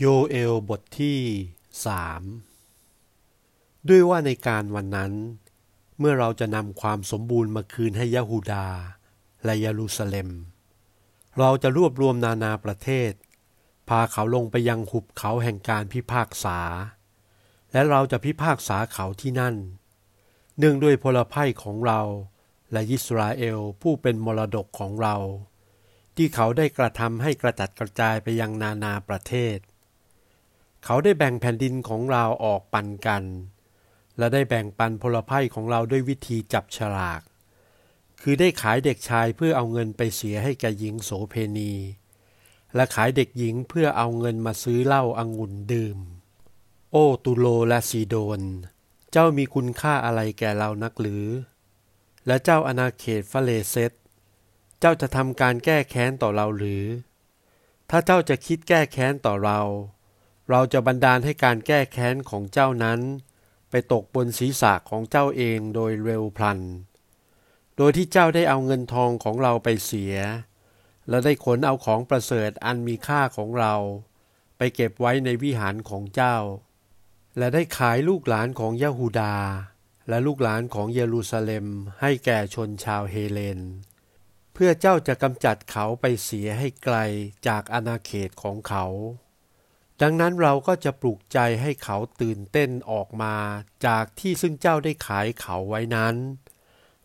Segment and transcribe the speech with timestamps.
[0.00, 1.20] โยเอลบทที่
[1.86, 2.22] สาม
[3.88, 5.12] ด้วยว่าในการวันนั้น
[5.98, 8.66] เมื่อเราจะนำความสมบูรณ์มาคืนให้ยะฮูดา
[9.44, 10.28] และเยรูซาเล็ม
[11.38, 13.12] เราจะรวบรวมนานาประเทศ
[13.88, 16.58] พาเขาลงไปยังหุบเขาแห่งการพิพากษา
[17.72, 19.54] และเราจะพิพากษาเขาที่นั่น
[20.58, 22.00] เนื่องด้วยพลภัยของเรา
[22.72, 25.16] และยิสราเอลผู้เป็นมรดกของเรา
[26.16, 29.58] ที่เขาได้กระทำให้กระจัดกระจายไปยังนานาประเทศ
[30.84, 33.24] เขาได้แบ่งแผ่นดินของเราออกปันกัน
[34.18, 37.22] และได้แบ่งปันพลภัยของเราด้วยวิธีจับฉลาก
[38.20, 41.72] คือได้ขายเด็กชายเพื่อเอาเงินไปเสียให้แก่หญิงโสเพณี
[42.74, 45.98] และขายเด็กหญิงเพื่อเอาเงินมาซื้อเหล้าอางุ่นดื่ม
[46.92, 48.40] โอตุโลและซีโดน
[49.12, 51.26] เจ้ามีคุณค่าอะไรแก่เรานักหรือ
[52.26, 53.92] และเจ้าอนาเขตฟาเลเซต
[54.80, 56.84] เจ้าจะทำการแก้แค้นต่อเราหรือ
[57.90, 59.60] ถ้าเจ้าจะคิดแก้แค้นต่อเรา
[60.50, 63.00] เราจะบันดาลให้การแก้แค้นของเจ้านั้น
[63.70, 66.60] ไปตกบนศีรษะของเจ้าเองโดยเร็วพลัน
[67.76, 70.16] โดยที่เจ้าได้เอาเงินทองของเราไปเสีย
[71.08, 73.74] และได้ขนเอาของประเสริฐอันมีค่าของเรา
[74.56, 76.36] ไปเก็บไว้ในวิหารของเจ้า
[77.38, 79.36] และได้ขายลูกหลานของยะฮูดา
[80.08, 81.66] และลูกหลานของเยรูซาเล็ม
[82.00, 83.60] ให้แก่ชนชาวเฮเลน
[84.52, 86.96] เพื่อเจ้าจะกำจัดเขาไปเสียให้ไกล
[87.46, 88.86] จากอาณาเขตของเขา
[90.02, 93.36] ดังนั้นเราก็จะปลุกใจให้เขาตื่นเต้นออกมา
[93.86, 96.16] จากที่ซึ่งเจ้าได้ขายเขาไว้นั้น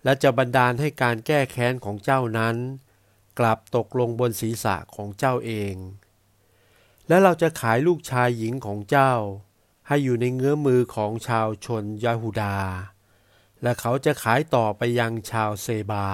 [0.03, 2.56] และจะบันดาลให้การแก้แค้นของเจ้านั้น
[3.39, 5.75] กลับตกลงบนศีรษะของเจ้าเอง
[7.08, 9.14] และเราจะขายลูกชายหญิงของเจ้า
[9.88, 12.58] ให้อยู่ในเงื้อมือของชาวชนยาฮูดา
[13.62, 16.08] และเขาจะขายต่อไปยังชาวเซบา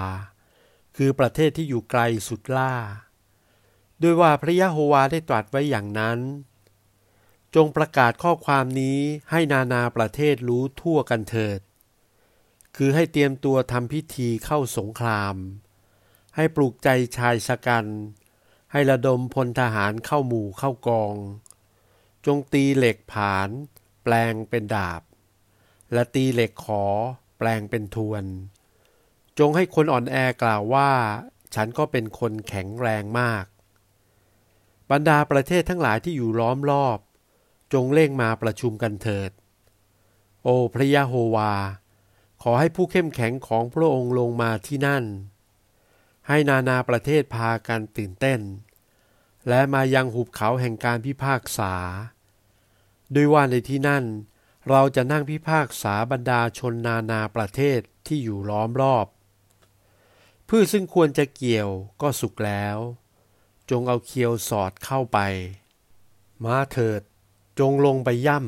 [0.96, 2.74] คือประเทศที่อยู่ไกลสุดล่า
[4.02, 6.18] ด้วยว่าพระยะโฮวาได้ตรัสไว้อย่างนั้น
[7.54, 8.98] จงประกาศข้อความนี้
[9.30, 11.60] ให้นานาประเทศรู้ทั่วกันเถิด
[12.76, 15.34] คือให้เตรียมตัวทำพิธีเข้าสงคราม
[16.36, 17.86] ให้ปลูกใจชายชะกัน
[18.72, 21.14] ให้ระดมพลทหารเข้าหมู่เข้ากอง
[22.26, 23.48] จงตีเหล็กผาน
[24.02, 25.02] แปลงเป็นดาบ
[25.92, 26.84] และตีเหล็กขอ
[27.38, 28.24] แปลงเป็นทวน
[29.38, 30.90] จงให้คนอ่อนแอกล่าวว่า
[31.54, 33.44] ฉันก็เป็นคนแข็งแรงมาก
[34.90, 36.98] บรรดาประเทศทั้งหลายที่อยู่ล้อมรอบ
[37.72, 39.30] จงเร่งมาประชุมกันเถิด
[40.42, 41.52] โอพระยะโฮวา
[42.42, 45.04] ขอให้ผู้เข้มแข็งของพระองค์ลงมาที่นั่น
[46.28, 48.40] ให้นานาประเทศพากันตื่นเต้น
[49.48, 51.74] และมายังหุบเขาแห่งการพิพากษา
[53.14, 54.04] ด้วยว่าในที่นั่น
[54.68, 59.06] เราจะนั่งพิพากษาบรรดาชนนานาประเทศที่อยู่ล้อมรอบ
[60.48, 62.76] พืชซึ่งควรจะเกี่ยวก็สุกแล้ว
[63.70, 65.18] จงเอาเคียวสอดเข้าไป
[66.44, 67.02] มาเถิด
[67.58, 68.38] จงลงไปย่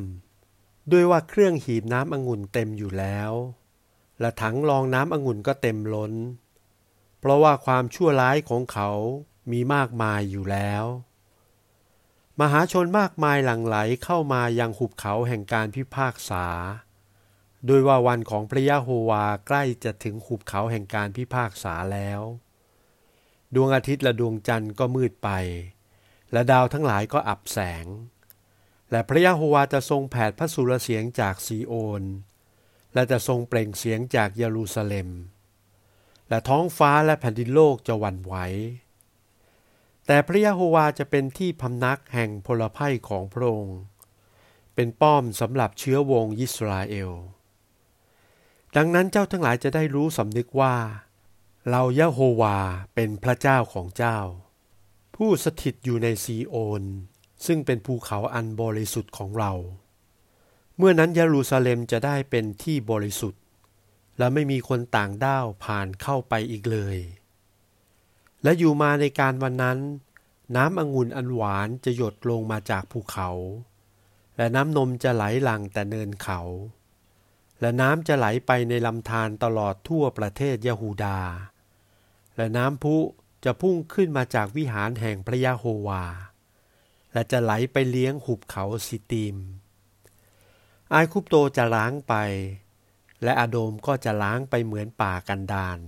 [0.40, 3.32] ำด้วยว่าเครื่องหีบน้ำองุ่นเต็มอยู่แล้ว
[4.20, 6.12] และถังรองน้ำองุ่นก็เต็มล้น
[7.20, 8.90] เพราะว่าความชั่วร้ายของเขา
[9.50, 10.84] มีมากมายอยู่แล้ว
[12.40, 16.46] มหาชนมากมายหลั่งไหลเข้ามายังหุบเขาแห่งการพิพากษา
[17.66, 22.20] โดยว่าวันของพระยะโฮวาใกล้จะถึงหุบเขาแห่งการพิพากษาแล้ว
[23.54, 25.30] ดวงอาทิตย์และดวงจันทร์ก็มืดไป
[26.32, 27.86] และดาวทั้งหลายก็อับแสง
[28.90, 32.02] และพระยะโฮวาจะทรงแผดพระสุรเสียงจากซีโอน
[32.94, 35.08] และจะทรงเปล่งเสียงจากเยรูซาเล็ม
[36.28, 38.34] และท้องฟ้าและแผ่นดินโลกจะหวั่นไหว
[40.06, 43.78] แต่พระยะโฮวาจะเป็นที่พำนักแห่งพลภัยของพระองค์
[44.74, 47.12] เป็นป้อมสำหรับเชื้อวงยิสราเอล
[48.76, 50.76] ดังนั้นเจ้าทั้งหลายจะได้รู้สำนึกว่า
[51.70, 52.58] เรายะโฮวา
[52.94, 54.18] เป็นพระเจ้าของเจ้า
[55.16, 56.82] ผู้สถิตอยู่ในซีโอน
[57.46, 59.52] ซึ่งเป็นภูเขาอันบริสุทธิ์ของเรา
[60.76, 63.42] เมื่อนั้นเยรูซาเล็มจะได้เป็นที่บริสุทธิ์
[64.18, 66.98] และไม่มีคนต่างด้าวผ่านเข้าไปอีกเลย
[68.42, 69.78] และอยู่มาในการวันนั้น
[70.56, 73.30] น้ำองุ่นอันหวานจะหยดลงมาจากภูเขา
[74.36, 76.40] และน้ำนมจะไหลหลั่งแต่เนินเขา
[77.60, 81.20] และน้ำจะไหลไปในลำธารตลอดทั่วประเทศยะฮูดา
[82.36, 82.96] และน้ำพุ
[83.44, 86.04] จะพุ่งขึ้นมาจากวิหารแห่งพระยะโฮวา
[87.12, 89.36] และจะไหลไปเลี้ยงหุบเขาสิตีม
[90.92, 92.14] อายคุปโตจะล้างไป
[93.22, 95.78] และอาโดมก็จะล้างไปเหมือนป่ากันดาน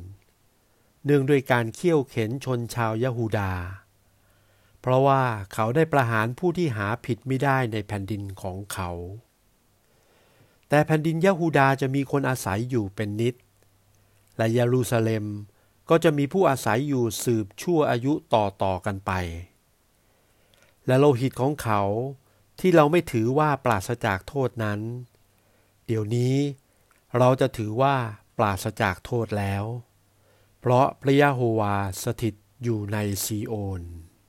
[1.05, 3.53] เนื่องด้วยการเคี่ยวเข็นชนชาวยะฮูดา
[4.81, 5.23] เพราะว่า
[5.53, 8.91] เขาได้ประหารผู้ที่หาผิดไม่ได้ในแผ่นดินของเขา
[10.69, 13.35] แต่แผ่นดินยะฮูดาจะมีคนอาศัยอยู่เป็นนิด
[14.37, 15.27] และเยรูซาเล็ม
[15.91, 19.13] ก็จะมีผู้อาศัยอยู่สืบชั่วอายุต่อต่อกันไป
[20.87, 21.83] และโลหิตของเขา
[22.61, 24.81] ที่เราไม่ถือว่าปราศจากโทษนั้น
[25.87, 26.37] เดี๋ยวนี้
[27.19, 27.97] เราจะถือว่า
[28.39, 29.65] ปราศจากโทษแล้ว
[30.61, 33.83] เพราะพระยะโฮวาสถิตอยู่ในซีโอน